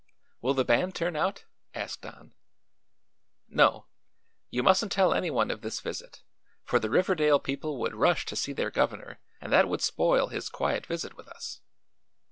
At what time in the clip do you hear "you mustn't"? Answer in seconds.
4.49-4.91